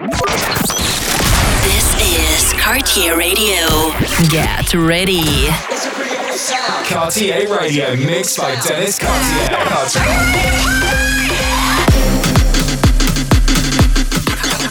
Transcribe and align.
This 0.00 1.92
is 2.00 2.54
Cartier 2.58 3.18
Radio. 3.18 3.92
Get 4.30 4.72
ready. 4.72 5.48
Cartier 6.88 7.46
Radio 7.54 7.94
mixed 7.96 8.38
by 8.38 8.58
Dennis 8.62 8.98
Cartier. 8.98 9.58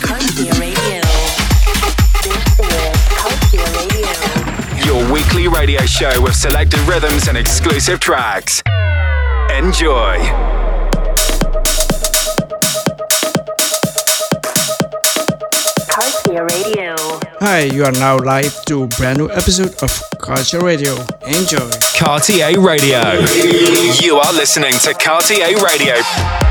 Cartier 0.02 0.52
Radio. 0.60 1.02
This 2.23 2.59
is 2.59 2.98
Cartier 3.14 3.70
Radio. 3.77 4.09
Your 4.84 5.14
weekly 5.14 5.48
radio 5.48 5.86
show 5.86 6.20
with 6.23 6.36
selected 6.36 6.80
rhythms 6.88 7.27
and 7.27 7.38
exclusive 7.38 8.00
tracks. 8.00 8.64
Enjoy. 9.55 10.18
Cartier 16.39 16.63
Radio. 16.63 16.95
Hi, 17.39 17.63
you 17.63 17.84
are 17.84 17.91
now 17.91 18.17
live 18.17 18.63
to 18.66 18.84
a 18.84 18.88
brand 18.88 19.17
new 19.17 19.30
episode 19.30 19.75
of 19.84 19.91
Cartier 20.20 20.61
Radio. 20.61 20.93
Enjoy. 21.27 21.70
Cartier 21.97 22.57
Radio. 22.61 23.02
You 24.02 24.16
are 24.16 24.34
listening 24.34 24.71
to 24.71 24.94
Cartier 24.94 25.57
Radio. 25.57 26.48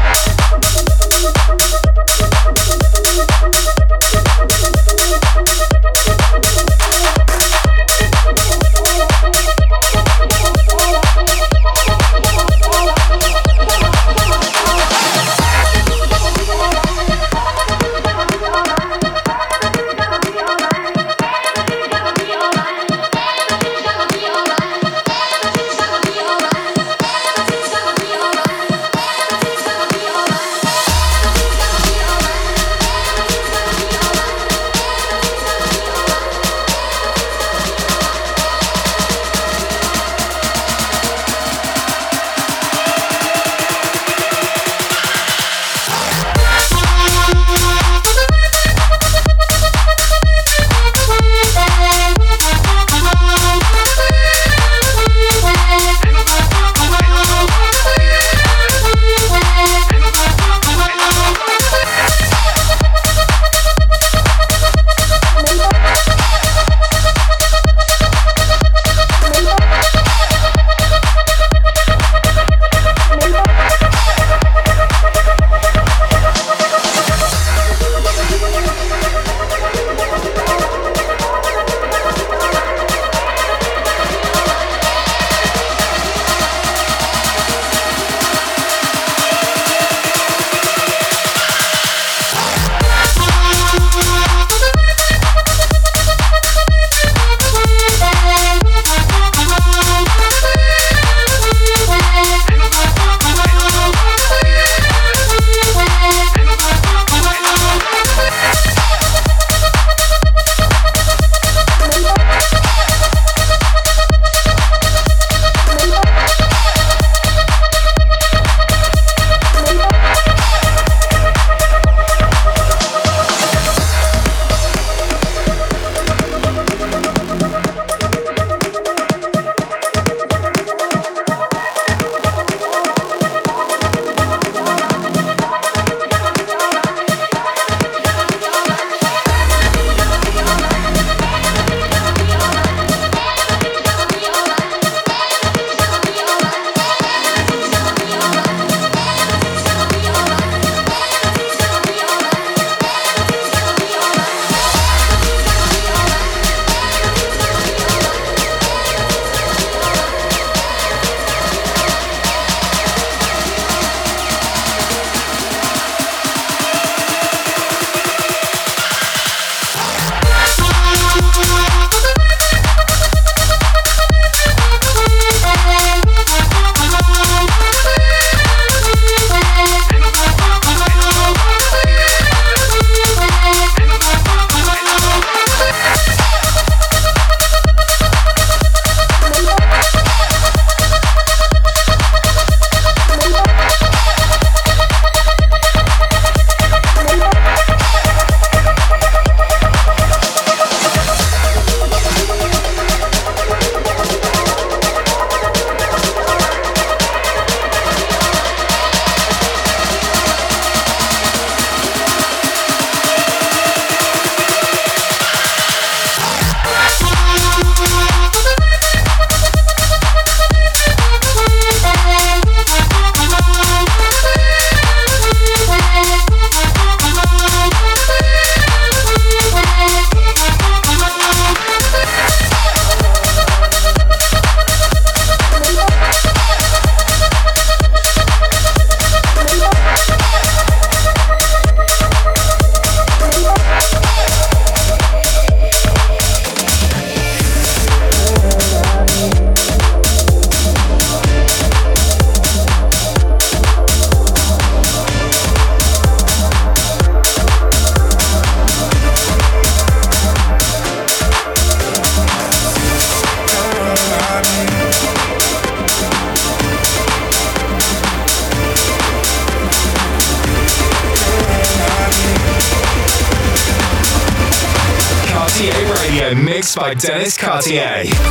Dennis 276.99 277.37
Cartier. 277.37 278.28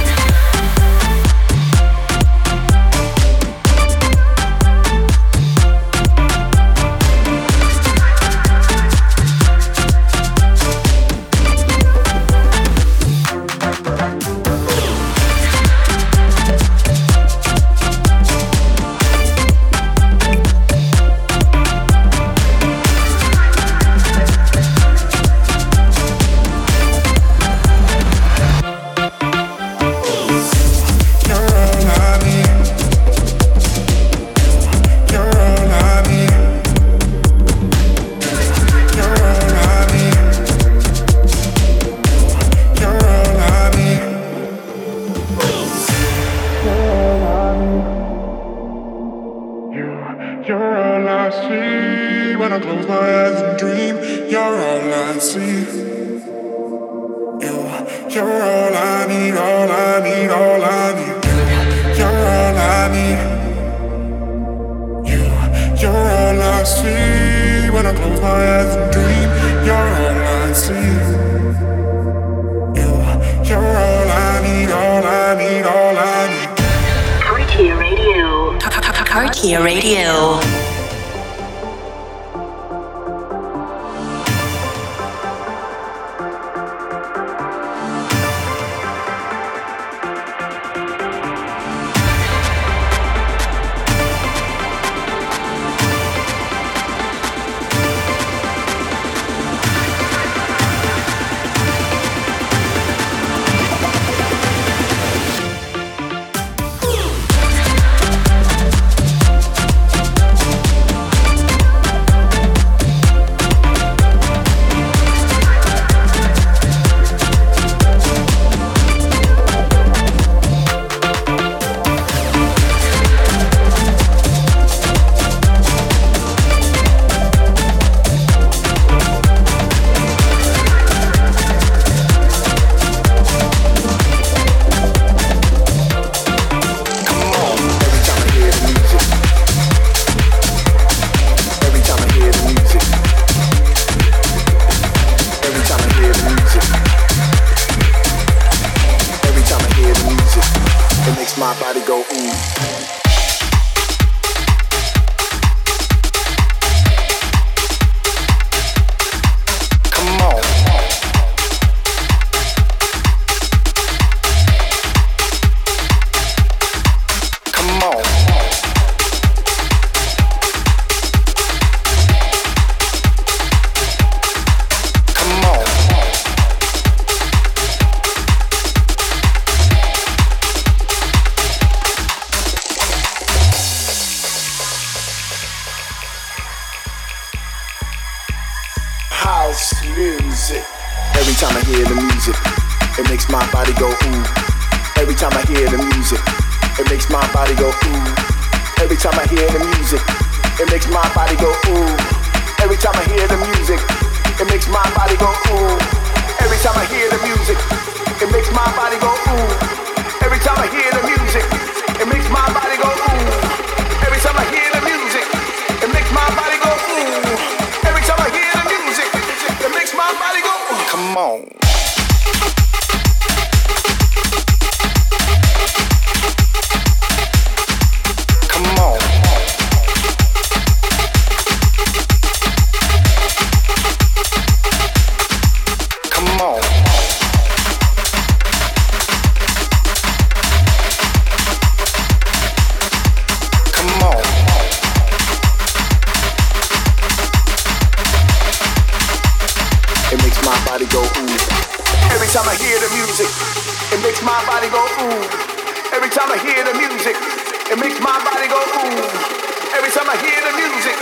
my 258.07 258.23
body 258.23 258.47
go 258.47 258.55
ooh. 258.55 259.75
Every 259.75 259.91
time 259.91 260.07
I 260.07 260.15
hear 260.23 260.39
the 260.39 260.55
music, 260.55 260.95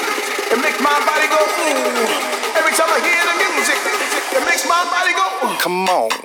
it 0.50 0.58
makes 0.58 0.82
my 0.82 0.98
body 1.06 1.30
go 1.30 1.38
ooh. 1.38 2.58
Every 2.58 2.74
time 2.74 2.90
I 2.90 3.00
hear 3.06 3.22
the 3.30 3.38
music, 3.46 3.78
it 4.34 4.44
makes 4.50 4.66
my 4.66 4.82
body 4.90 5.14
go 5.14 5.26
ooh. 5.46 5.58
Come 5.62 5.88
on. 5.88 6.25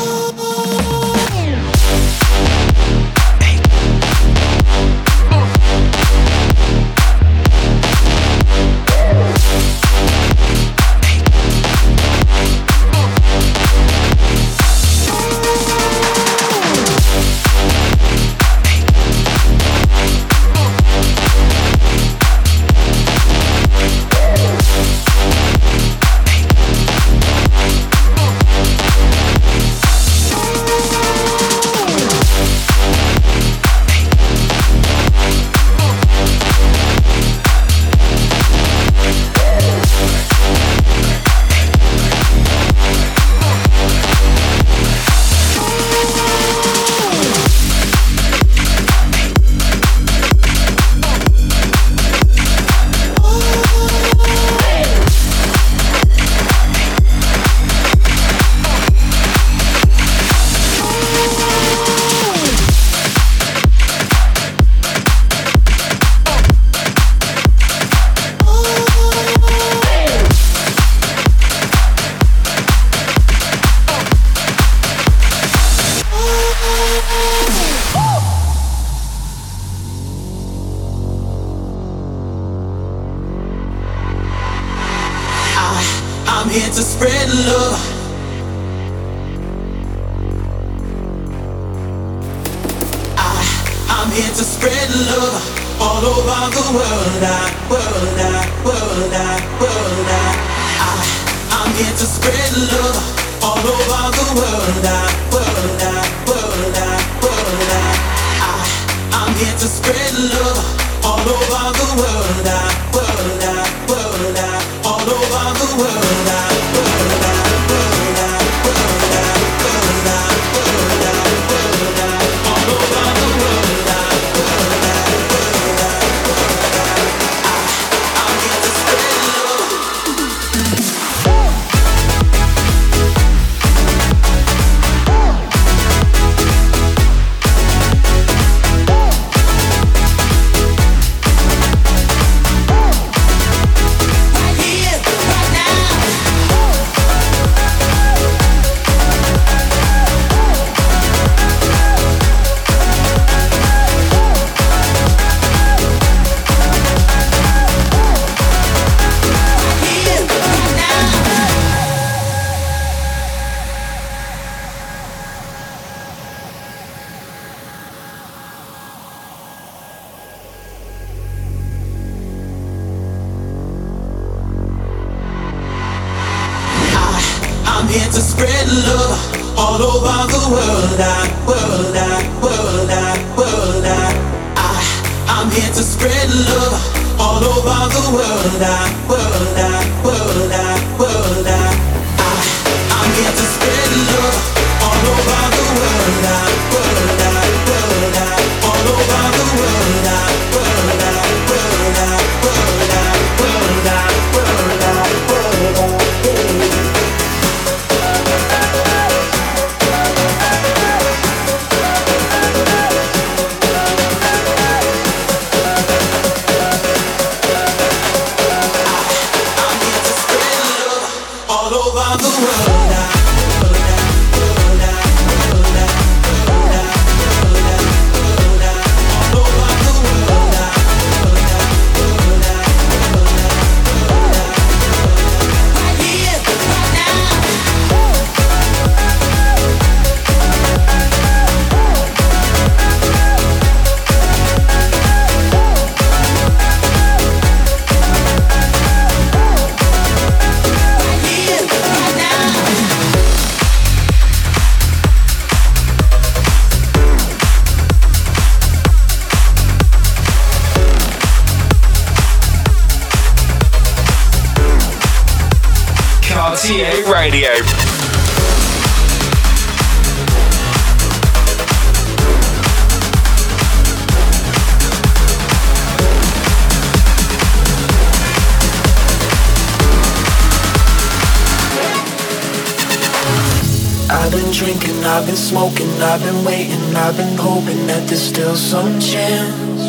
smoking, 285.01 285.07
I've 285.07 285.25
been 285.25 285.35
smoking, 285.35 286.01
I've 286.01 286.21
been 286.21 286.45
waiting, 286.45 286.95
I've 286.95 287.17
been 287.17 287.37
hoping 287.37 287.87
that 287.87 288.07
there's 288.07 288.21
still 288.21 288.55
some 288.55 288.99
chance. 288.99 289.81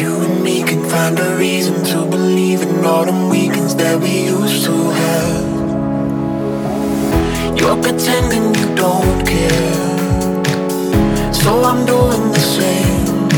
You 0.00 0.20
and 0.22 0.42
me 0.42 0.62
can 0.62 0.88
find 0.88 1.18
a 1.18 1.36
reason 1.36 1.84
to 1.84 2.06
believe 2.06 2.62
in 2.62 2.84
all 2.84 3.04
them 3.04 3.28
weekends 3.28 3.74
that 3.76 4.00
we 4.00 4.24
used 4.24 4.64
to 4.64 4.72
have. 4.72 5.58
You're 7.58 7.80
pretending 7.82 8.54
you 8.54 8.74
don't 8.74 9.26
care, 9.26 10.44
so 11.32 11.62
I'm 11.64 11.84
doing 11.84 12.32
the 12.32 12.44
same. 12.56 13.28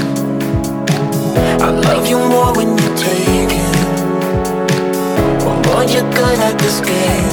I 1.61 1.71
love 1.71 2.07
you 2.07 2.19
more 2.19 2.53
when 2.55 2.71
you 2.79 2.91
take 2.97 3.53
it. 3.65 3.77
Oh 5.43 5.63
Lord, 5.67 5.91
you're 5.91 6.11
good 6.13 6.39
at 6.39 6.59
this 6.59 6.81
game. 6.81 7.31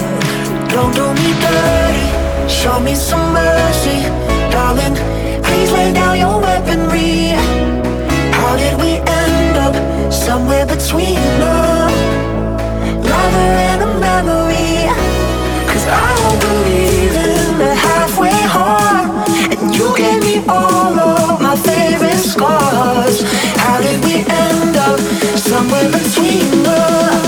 Don't 0.69 0.93
do 0.95 1.05
me 1.13 1.33
dirty. 1.41 2.16
Show 2.47 2.79
me 2.79 2.95
some 2.95 3.33
mercy, 3.33 4.03
darling 4.49 4.95
Please 5.43 5.71
lay 5.73 5.91
down 5.93 6.17
your 6.17 6.39
weaponry 6.39 7.35
How 8.31 8.55
did 8.55 8.79
we 8.79 8.91
end 9.05 9.57
up 9.57 9.75
somewhere 10.13 10.65
between 10.65 11.19
love, 11.39 11.91
lover 13.03 13.51
and 13.69 13.81
a 13.83 13.99
memory? 13.99 14.87
Cause 15.67 15.85
I 15.87 16.09
don't 16.21 16.39
believe 16.47 17.15
in 17.15 17.61
a 17.61 17.75
halfway 17.75 18.39
heart 18.55 19.29
And 19.51 19.75
you 19.75 19.95
gave 19.97 20.21
me 20.23 20.45
all 20.47 20.97
of 20.97 21.41
my 21.41 21.55
favorite 21.57 22.17
scars 22.17 23.23
How 23.57 23.81
did 23.81 24.03
we 24.05 24.23
end 24.25 24.77
up 24.77 24.99
somewhere 25.37 25.91
between 25.91 26.63
love? 26.63 27.26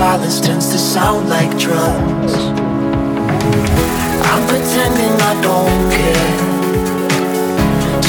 silence 0.00 0.40
tends 0.40 0.66
to 0.72 0.78
sound 0.78 1.28
like 1.28 1.50
drums. 1.58 2.32
I'm 4.30 4.42
pretending 4.48 5.14
I 5.30 5.34
don't 5.48 5.80
care. 5.96 6.38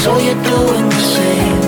So 0.03 0.09
you're 0.25 0.43
doing 0.55 0.85
the 0.95 1.03
same. 1.17 1.61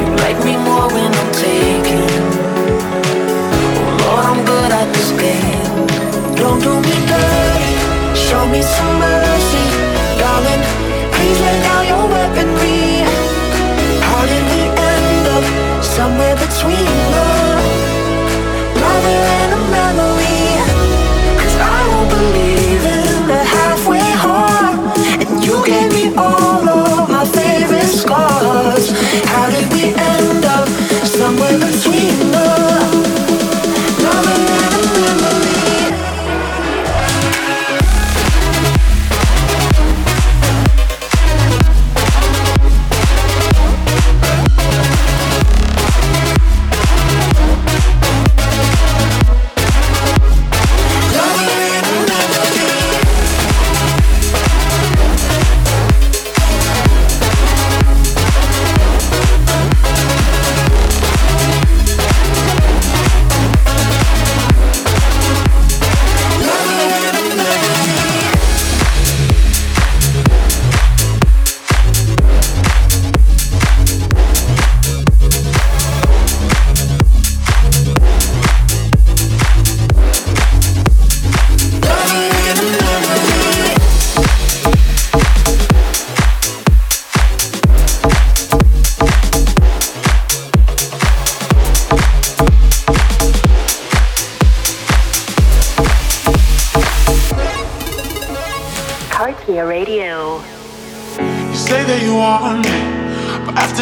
You 0.00 0.08
like 0.24 0.38
me 0.48 0.54
more 0.68 0.88
when 0.96 1.10
I'm 1.20 1.30
taking. 1.46 2.08
Oh 3.84 4.00
Lord, 4.00 4.24
I'm 4.30 4.40
good 4.52 4.70
at 4.80 4.88
this 4.96 5.10
game. 5.24 5.68
Don't 6.40 6.60
do 6.68 6.72
me 6.88 6.96
dirty. 7.12 7.70
Show 8.26 8.42
me 8.54 8.60
some 8.76 8.94
mercy, 9.04 9.66
darling. 10.22 10.62
Please 11.14 11.38
lay 11.46 11.58
down 11.68 11.82
your 11.92 12.04
weaponry. 12.14 13.04
How 14.06 14.22
In 14.36 14.44
the 14.52 14.64
end 14.90 15.26
up 15.36 15.44
somewhere 15.84 16.36
between 16.44 16.88
love 17.12 17.41
gave 25.64 25.92
me 25.92 26.14
all 26.16 26.31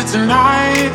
tonight, 0.05 0.93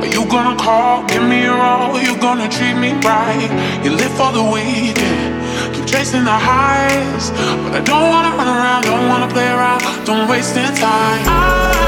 are 0.00 0.06
you 0.06 0.24
gonna 0.28 0.56
call, 0.56 1.04
give 1.06 1.22
me 1.22 1.44
a 1.44 1.52
role? 1.52 1.98
You 2.00 2.16
gonna 2.18 2.48
treat 2.48 2.74
me 2.74 2.92
right? 3.04 3.50
You 3.84 3.90
live 3.90 4.12
for 4.12 4.32
the 4.32 4.42
weekend, 4.42 5.74
keep 5.74 5.86
chasing 5.86 6.24
the 6.24 6.38
highs, 6.50 7.30
but 7.62 7.74
I 7.74 7.80
don't 7.80 8.08
wanna 8.08 8.36
run 8.36 8.48
around, 8.48 8.82
don't 8.84 9.08
wanna 9.08 9.28
play 9.28 9.48
around, 9.48 9.80
don't 10.06 10.28
waste 10.28 10.56
any 10.56 10.74
time. 10.76 11.22
I'm 11.26 11.79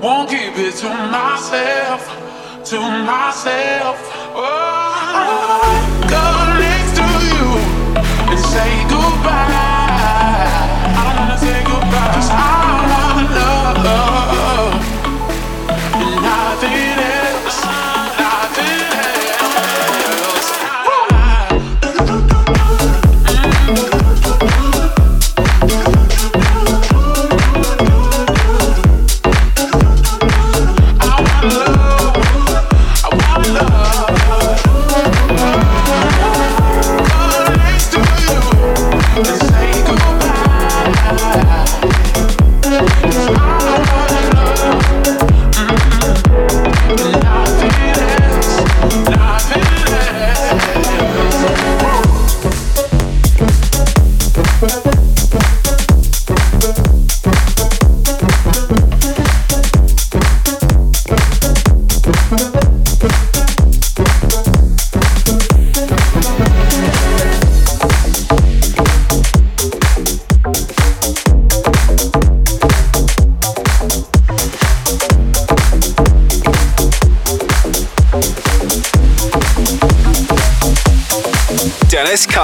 won't 0.00 0.28
keep 0.28 0.56
it 0.56 0.74
to 0.76 0.88
myself, 0.88 2.02
to 2.64 2.78
myself. 2.80 3.96
Oh, 4.34 4.94
I 5.06 5.74
go 6.14 6.24
next 6.58 6.96
to 6.98 7.06
you 7.28 7.46
and 8.30 8.40
say 8.40 8.72
goodbye. 8.88 9.54
I 10.86 11.02
don't 11.04 11.16
wanna 11.18 11.38
say 11.38 11.62
goodbye, 11.64 12.53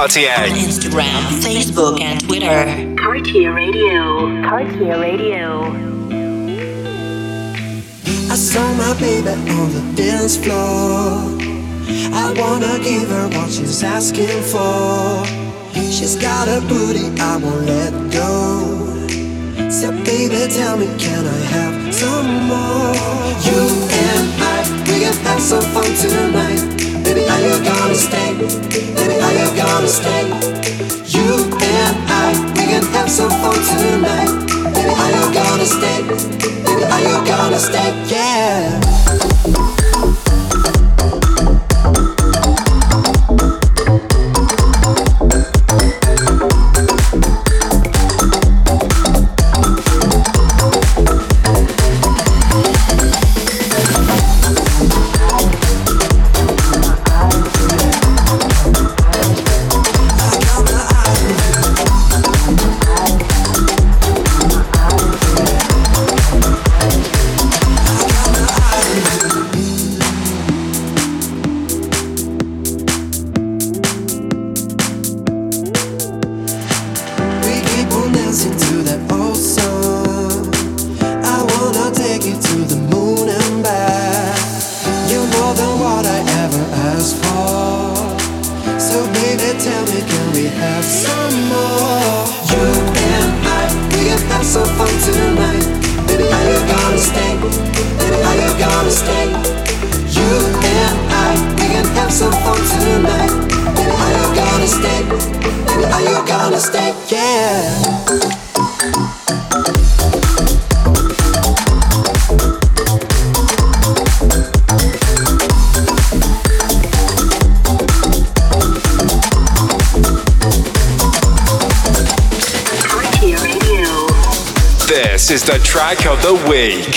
Cartier. 0.01 0.31
On 0.31 0.57
Instagram, 0.57 1.21
Facebook, 1.45 2.01
and 2.01 2.19
Twitter. 2.21 2.95
Cartier 2.97 3.53
Radio. 3.53 4.41
Cartier 4.49 4.99
Radio. 4.99 5.61
I 8.31 8.35
saw 8.35 8.65
my 8.81 8.99
baby 8.99 9.29
on 9.29 9.69
the 9.71 9.93
dance 9.95 10.37
floor. 10.37 11.21
I 12.17 12.33
wanna 12.35 12.79
give 12.83 13.09
her 13.09 13.27
what 13.27 13.51
she's 13.51 13.83
asking 13.83 14.41
for. 14.49 15.23
She's 15.75 16.15
got 16.15 16.47
a 16.47 16.61
booty, 16.61 17.05
I 17.21 17.37
won't 17.37 17.67
let 17.67 17.93
go. 18.11 19.69
So 19.69 19.91
baby, 20.03 20.51
tell 20.51 20.77
me, 20.77 20.87
can 20.97 21.27
I 21.27 21.41
have 21.53 21.93
some 21.93 22.47
more? 22.49 22.95
You 23.45 23.61
and 24.09 24.25
I, 24.41 24.65
we 24.87 25.01
can 25.01 25.13
have 25.25 25.39
some 25.39 25.61
fun 25.61 25.93
tonight. 25.93 26.80
Baby, 27.11 27.27
are 27.27 27.41
you 27.41 27.61
gonna 27.61 27.93
stay? 27.93 28.33
Baby, 28.95 29.19
are 29.19 29.33
you 29.33 29.53
gonna 29.57 29.85
stay? 29.85 30.23
You 31.11 31.50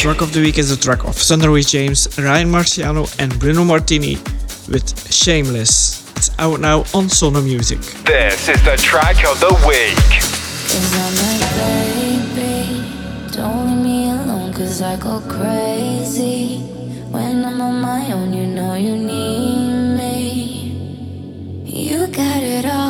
track 0.04 0.20
of 0.20 0.34
the 0.34 0.40
week 0.40 0.58
is 0.58 0.68
the 0.68 0.76
track 0.76 1.02
of 1.04 1.14
Sunnery 1.14 1.62
James, 1.62 2.06
Ryan 2.18 2.50
Marciano, 2.50 3.08
and 3.18 3.32
Bruno 3.40 3.64
Martini 3.64 4.16
with 4.68 5.10
Shameless. 5.10 6.14
It's 6.14 6.30
out 6.38 6.60
now 6.60 6.84
on 6.92 7.08
Sono 7.08 7.40
Music. 7.40 7.80
This 8.04 8.50
is 8.50 8.62
the 8.64 8.76
track 8.76 9.24
of 9.24 9.40
the 9.40 9.54
week. 9.66 9.96
When 17.10 17.42
I'm 17.42 17.60
on 17.62 17.80
my 17.80 18.12
own, 18.12 18.34
you 18.34 18.46
know 18.46 18.74
you 18.74 18.96
need 18.96 19.96
me. 19.96 21.64
You 21.64 22.08
got 22.08 22.42
it 22.42 22.66
all. 22.66 22.83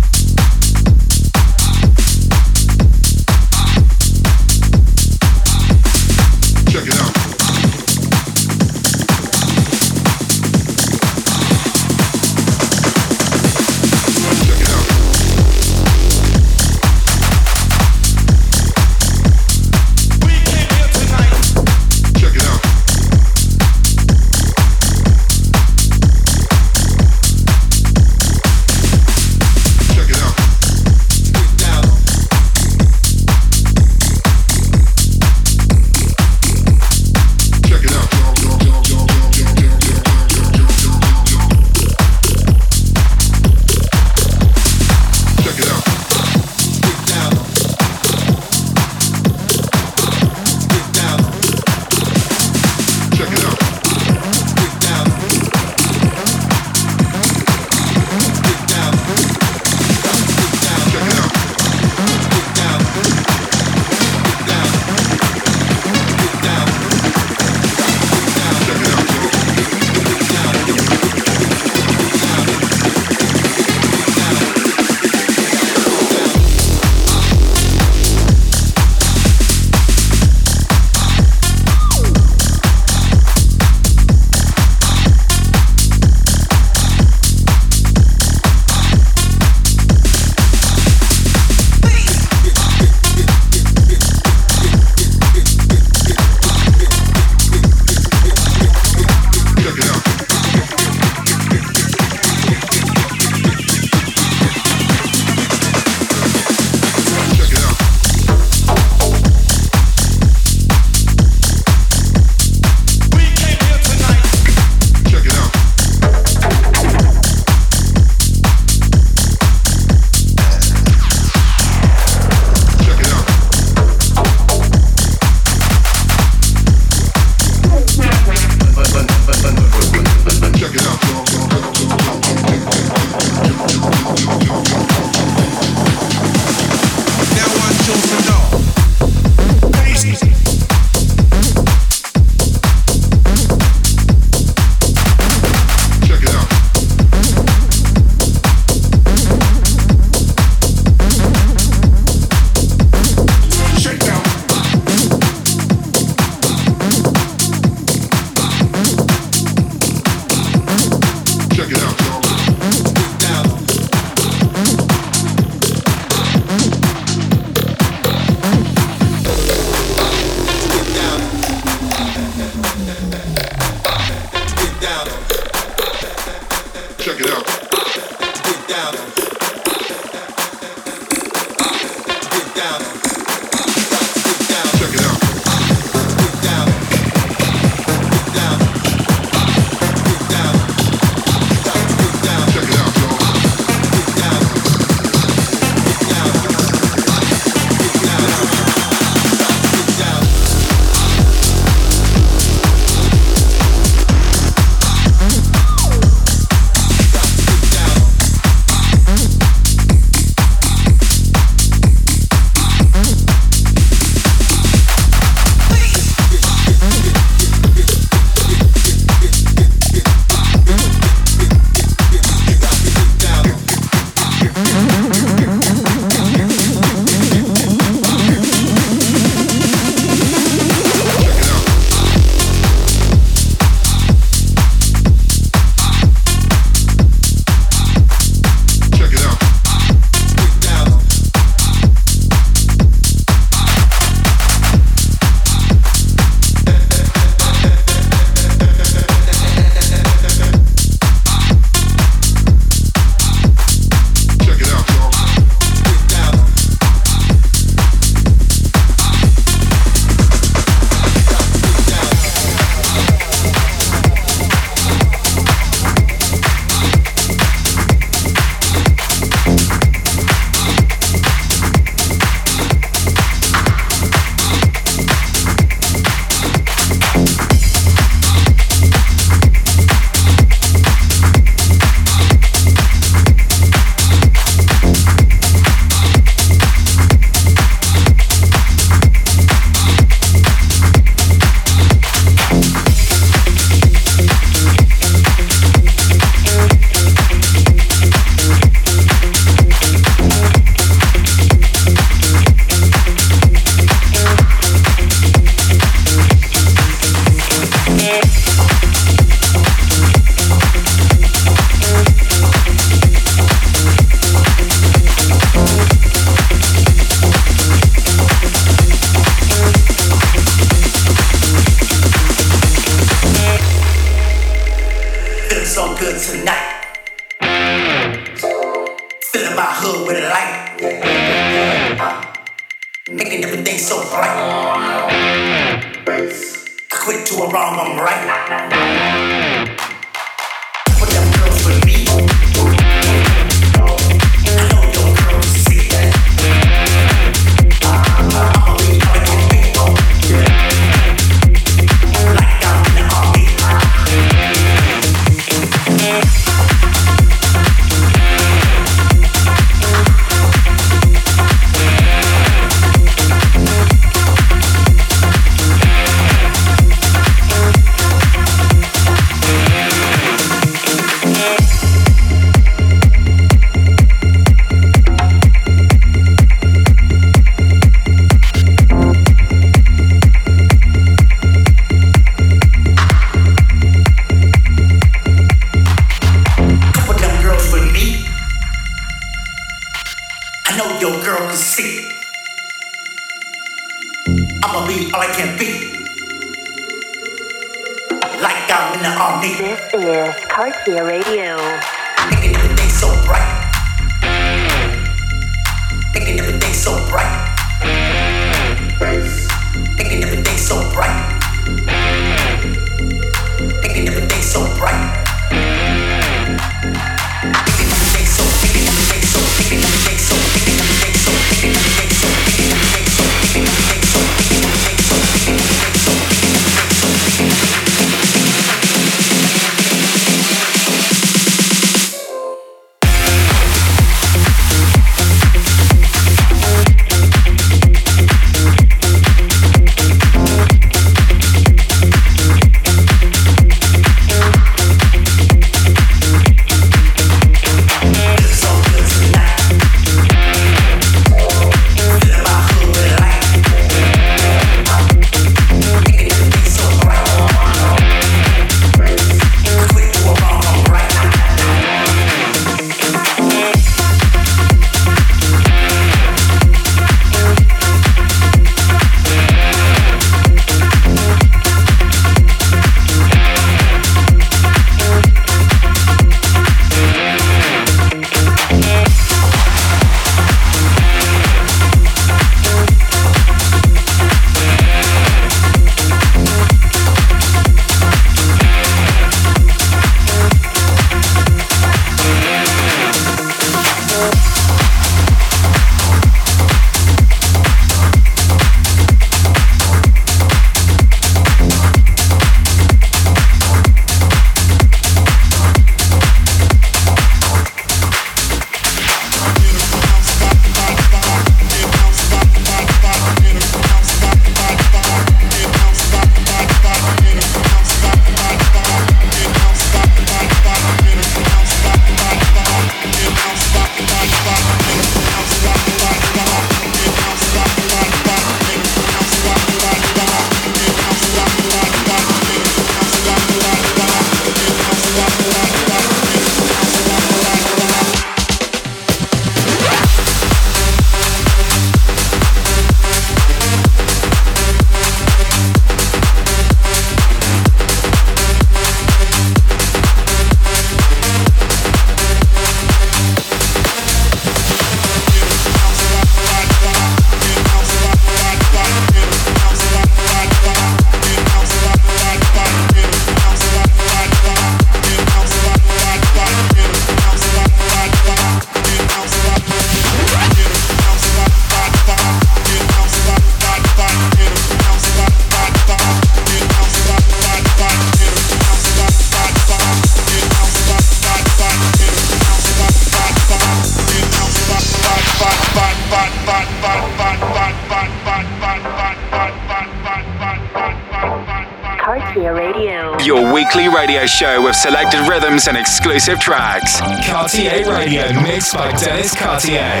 Your 593.24 593.52
weekly 593.52 593.86
radio 593.88 594.24
show 594.24 594.62
with 594.64 594.74
selected 594.74 595.28
rhythms 595.28 595.68
and 595.68 595.76
exclusive 595.76 596.40
tracks. 596.40 597.00
Cartier 597.28 597.84
Radio, 597.84 598.32
mixed 598.40 598.72
by 598.74 598.90
Dennis 598.96 599.34
Cartier. 599.34 600.00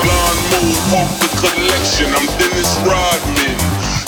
Move 0.00 0.94
off 0.96 1.12
the 1.20 1.28
collection. 1.36 2.08
I'm 2.16 2.24
Dennis 2.40 2.72
Rodman. 2.80 3.54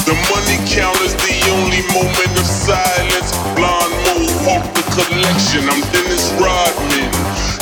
The 0.09 0.17
money 0.33 0.59
counter's 0.64 1.12
the 1.23 1.37
only 1.61 1.85
moment 1.93 2.33
of 2.41 2.47
silence. 2.49 3.37
Move 3.55 4.49
off 4.49 4.64
the 4.73 4.85
collection. 4.97 5.69
I'm 5.69 5.85
Dennis 5.93 6.33
Rodman. 6.41 7.12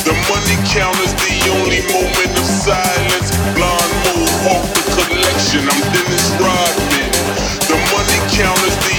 The 0.06 0.14
money 0.30 0.56
counter's 0.70 1.12
the 1.18 1.34
only 1.50 1.82
moment 1.90 2.30
of 2.30 2.46
silence. 2.46 3.34
Move 3.58 4.46
off 4.54 4.66
the 4.70 4.84
collection. 5.02 5.66
I'm 5.66 5.82
Dennis 5.92 6.30
Rodman 6.38 7.03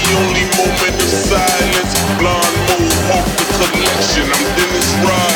the 0.05 0.13
only 0.21 0.45
moment 0.57 1.01
of 1.01 1.09
silence. 1.09 1.93
Blonde 2.19 2.57
move, 2.69 2.93
hope 3.09 3.29
the 3.37 3.45
collection. 3.57 4.25
I'm 4.29 4.45
Dennis 4.55 4.93
Rod. 5.01 5.34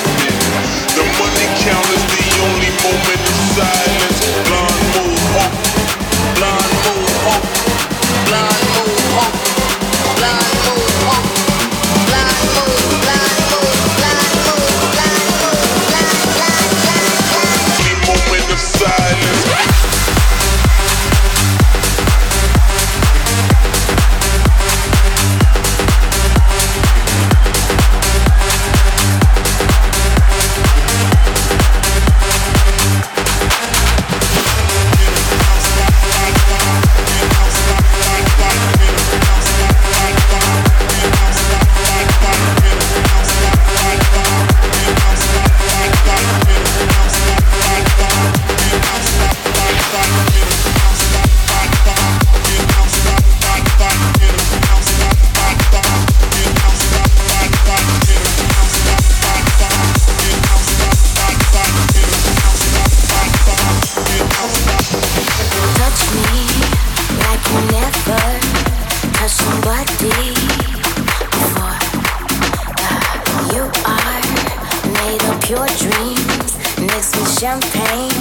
Mixed 76.94 77.16
with 77.18 77.40
champagne, 77.40 78.12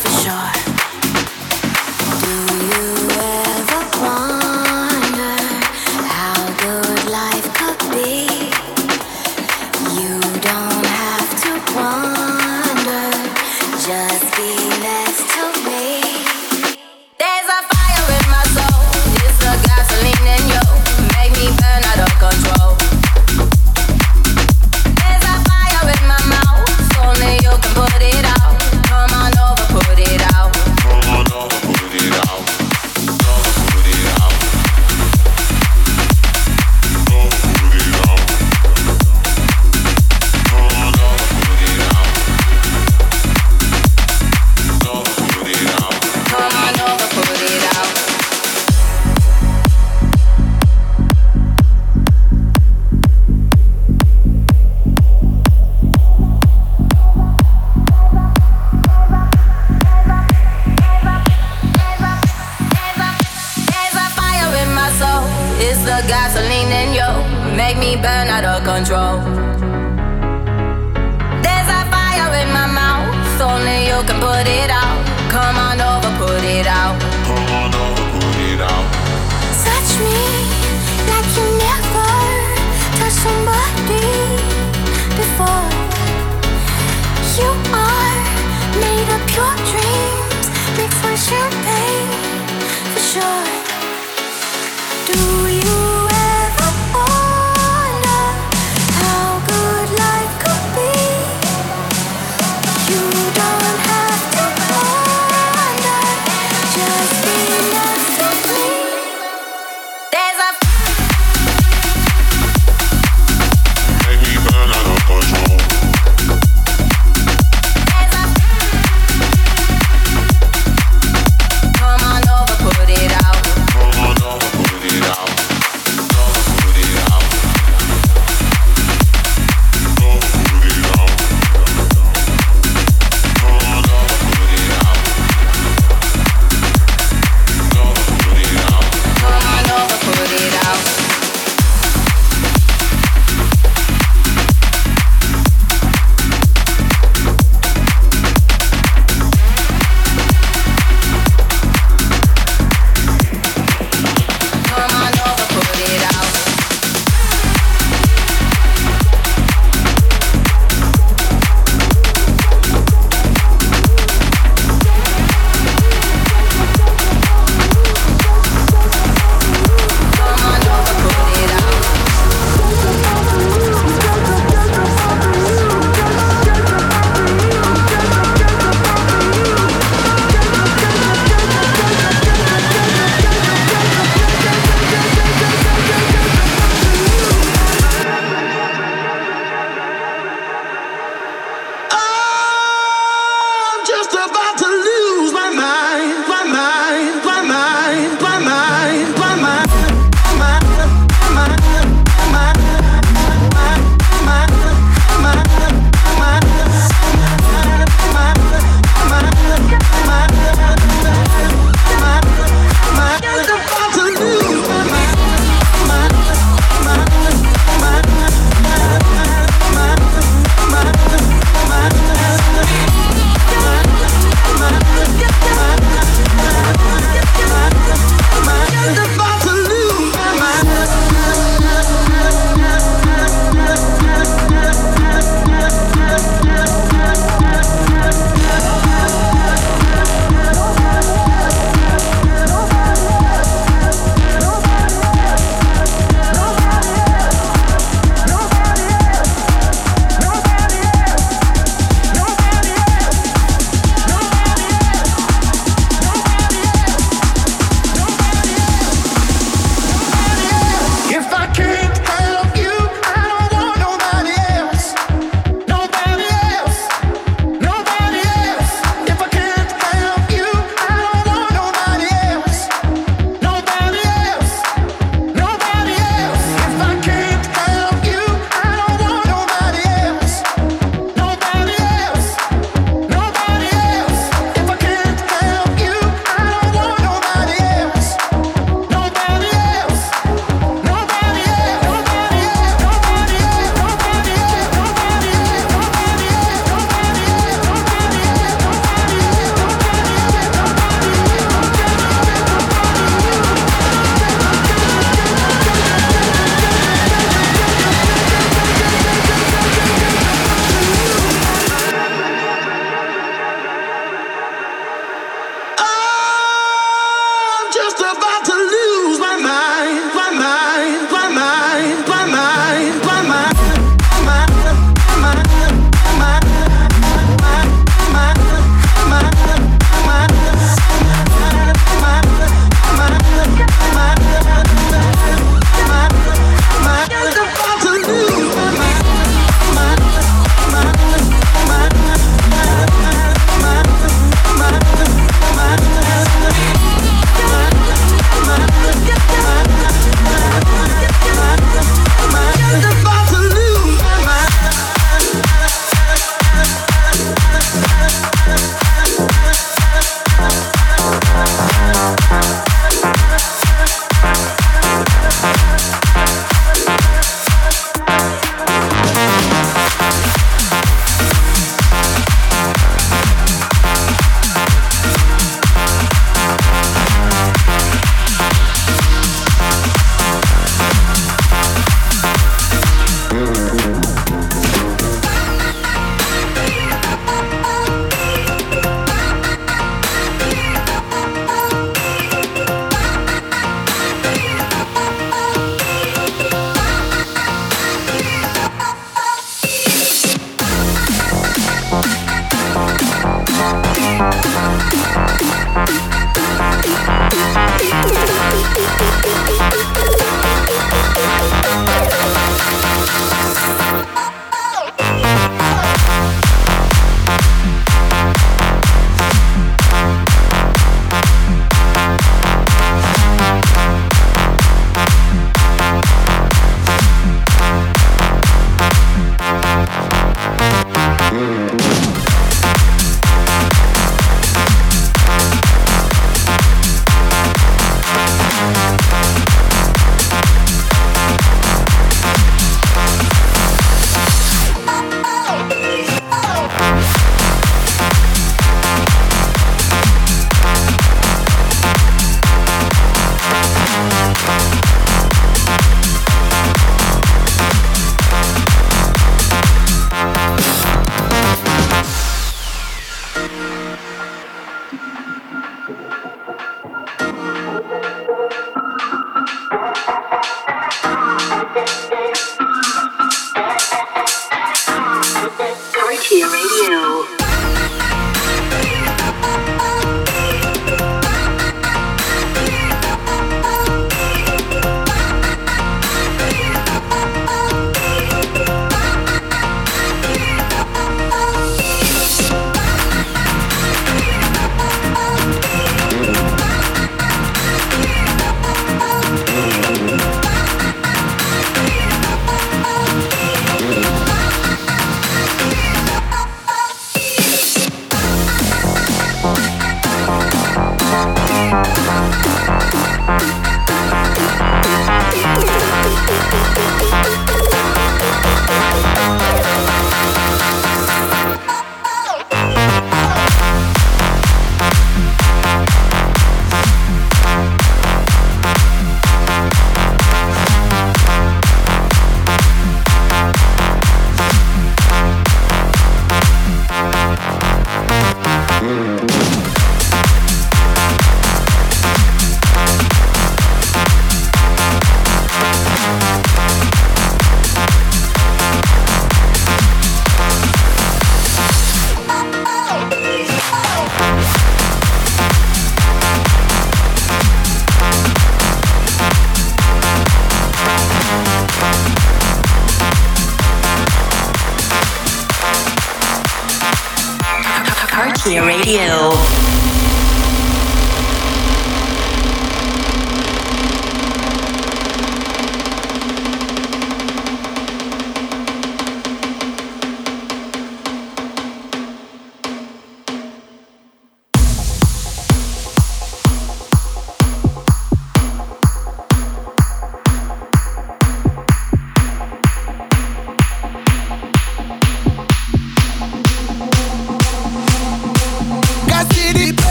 for 0.00 0.12
sure. 0.22 0.52
Do 2.20 2.32
you 2.70 2.86
ever 3.18 3.80
wonder 4.02 4.27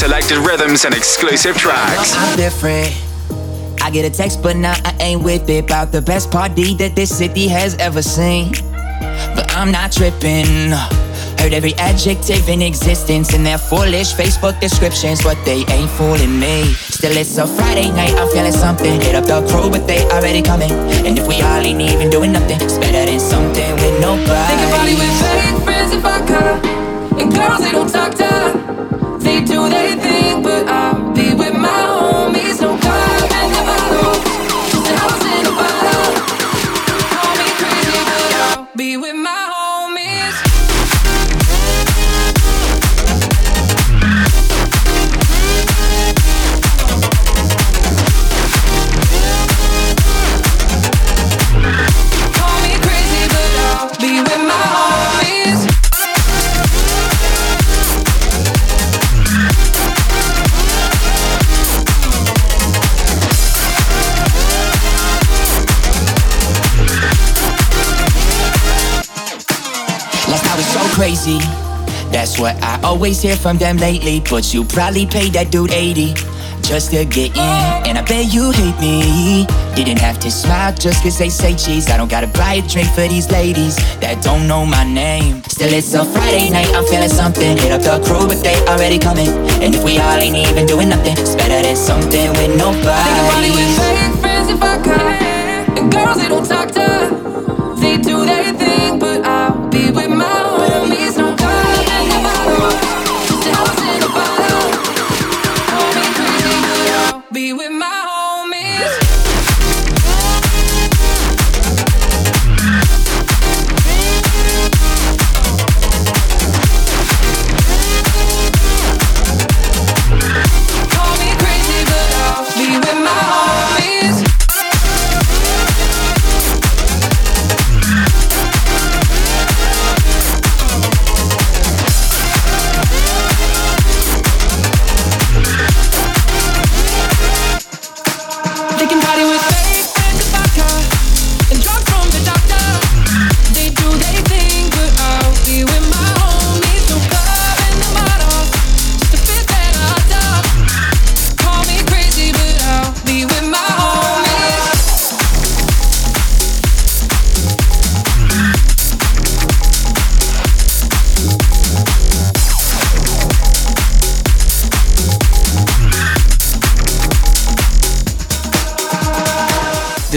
selected 0.00 0.38
rhythms 0.38 0.86
and 0.86 0.94
exclusive 0.94 1.54
tracks. 1.58 2.16
I'm 2.16 2.34
different. 2.34 2.88
I 3.82 3.90
get 3.90 4.06
a 4.06 4.10
text, 4.10 4.42
but 4.42 4.56
now 4.56 4.72
I 4.82 4.96
ain't 4.98 5.22
with 5.22 5.46
it. 5.50 5.64
About 5.64 5.92
the 5.92 6.00
best 6.00 6.30
party 6.30 6.72
that 6.76 6.96
this 6.96 7.14
city 7.14 7.46
has 7.48 7.76
ever 7.76 8.00
seen. 8.00 8.52
But 9.36 9.44
I'm 9.54 9.70
not 9.70 9.92
tripping. 9.92 10.72
Heard 11.36 11.52
every 11.52 11.74
adjective 11.74 12.48
in 12.48 12.62
existence 12.62 13.34
in 13.34 13.44
their 13.44 13.58
foolish 13.58 14.14
Facebook 14.14 14.58
descriptions, 14.58 15.22
but 15.22 15.36
they 15.44 15.66
ain't 15.68 15.90
fooling 15.90 16.40
me. 16.40 16.72
Still, 16.96 17.14
it's 17.14 17.36
a 17.36 17.46
Friday 17.46 17.90
night, 17.92 18.14
I'm 18.14 18.28
feeling 18.32 18.52
something. 18.52 19.02
Hit 19.02 19.14
up 19.14 19.26
the 19.26 19.46
crew, 19.52 19.68
but 19.68 19.86
they 19.86 20.00
already 20.16 20.40
coming. 20.40 20.72
And 21.04 21.18
if 21.18 21.28
we 21.28 21.42
all 21.42 21.60
ain't 21.60 21.78
even 21.78 22.08
doing 22.08 22.32
nothing, 22.32 22.56
it's 22.62 22.78
better 22.78 23.04
than 23.04 23.20
something 23.20 23.72
with 23.76 24.00
nobody. 24.00 24.48
Think 24.48 24.64
about 24.64 24.88
it 24.88 24.96
with 24.96 25.14
fake 25.20 25.62
friends 25.62 25.92
if 25.92 26.04
I 26.06 26.18
could. 26.24 27.20
And 27.20 27.34
girls, 27.34 27.60
they 27.60 27.72
don't 27.72 27.92
talk 27.92 28.14
to. 28.14 28.69
What 72.40 72.56
I 72.62 72.80
always 72.82 73.20
hear 73.20 73.36
from 73.36 73.58
them 73.58 73.76
lately. 73.76 74.20
But 74.28 74.52
you 74.52 74.64
probably 74.64 75.06
paid 75.06 75.32
that 75.34 75.52
dude 75.52 75.70
80 75.72 76.14
just 76.62 76.90
to 76.90 77.04
get 77.04 77.36
in. 77.36 77.86
And 77.86 77.98
I 77.98 78.02
bet 78.02 78.32
you 78.32 78.50
hate 78.50 78.78
me. 78.80 79.46
Didn't 79.76 80.00
have 80.00 80.18
to 80.20 80.30
smile 80.30 80.72
just 80.74 81.02
cause 81.02 81.18
they 81.18 81.28
say 81.28 81.54
cheese. 81.54 81.90
I 81.90 81.96
don't 81.96 82.10
gotta 82.10 82.26
buy 82.28 82.54
a 82.54 82.62
drink 82.66 82.88
for 82.90 83.06
these 83.06 83.30
ladies 83.30 83.76
that 84.00 84.22
don't 84.22 84.48
know 84.48 84.64
my 84.64 84.84
name. 84.84 85.42
Still, 85.44 85.72
it's 85.72 85.92
a 85.94 86.04
Friday 86.04 86.50
night, 86.50 86.68
I'm 86.74 86.84
feeling 86.86 87.08
something. 87.08 87.56
Hit 87.58 87.72
up 87.72 87.82
the 87.82 88.00
crew, 88.06 88.26
but 88.26 88.42
they 88.42 88.56
already 88.66 88.98
coming. 88.98 89.28
And 89.62 89.74
if 89.74 89.84
we 89.84 89.98
all 89.98 90.18
ain't 90.18 90.36
even 90.36 90.66
doing 90.66 90.88
nothing, 90.88 91.16
it's 91.18 91.34
better 91.34 91.60
than 91.62 91.76
something 91.76 92.28
with 92.30 92.50
Think 92.50 92.60
about 92.60 93.44
it 93.44 93.50
with 93.50 93.68
nobody. 93.68 93.76
fake 93.76 94.20
friends 94.20 94.48
if 94.50 94.62
I 94.62 94.76
could. 94.82 95.78
And 95.78 95.92
girls, 95.92 96.16
they 96.16 96.28
don't 96.28 96.46
talk 96.46 96.68
to. 96.72 96.79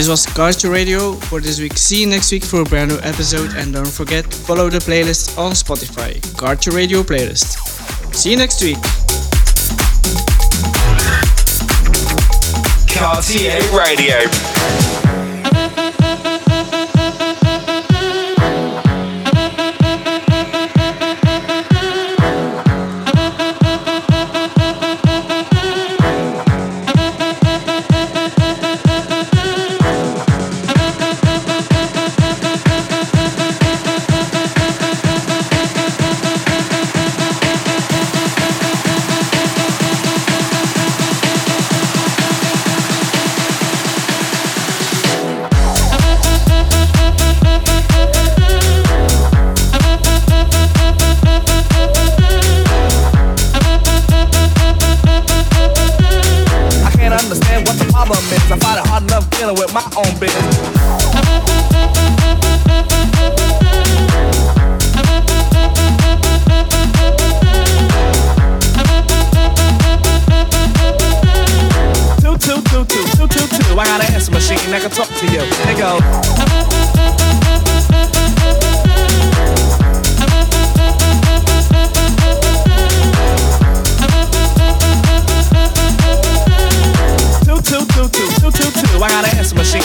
This 0.04 0.10
was 0.10 0.26
Cartier 0.26 0.70
Radio 0.70 1.14
for 1.14 1.40
this 1.40 1.62
week. 1.62 1.78
See 1.78 2.02
you 2.02 2.08
next 2.08 2.30
week 2.30 2.44
for 2.44 2.60
a 2.60 2.66
brand 2.66 2.92
new 2.92 3.00
episode 3.04 3.56
and 3.56 3.72
don't 3.72 3.88
forget 3.88 4.26
follow 4.26 4.70
the 4.70 4.80
playlist 4.80 5.38
on 5.38 5.54
Spotify. 5.54 6.20
Cartier 6.38 6.74
Radio 6.74 7.04
playlist. 7.04 7.56
See 8.14 8.32
you 8.32 8.36
next 8.36 8.62
week. 8.62 8.76
Cartier 12.94 13.62
Radio. 13.72 14.53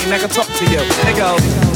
An 0.07 0.13
answer 0.13 0.19
machine 0.19 0.19
can 0.19 0.29
talk 0.31 0.47
to 0.59 0.65
you. 0.65 0.81
It 0.81 1.17
goes. 1.17 1.68